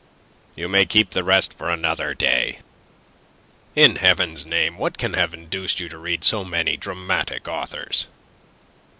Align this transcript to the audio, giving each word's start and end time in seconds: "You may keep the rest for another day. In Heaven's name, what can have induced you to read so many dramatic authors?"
"You 0.55 0.67
may 0.67 0.87
keep 0.87 1.11
the 1.11 1.23
rest 1.23 1.53
for 1.55 1.69
another 1.69 2.15
day. 2.15 2.61
In 3.75 3.97
Heaven's 3.97 4.47
name, 4.47 4.79
what 4.79 4.97
can 4.97 5.13
have 5.13 5.31
induced 5.31 5.79
you 5.79 5.89
to 5.89 5.97
read 5.99 6.23
so 6.23 6.43
many 6.43 6.75
dramatic 6.75 7.47
authors?" 7.47 8.07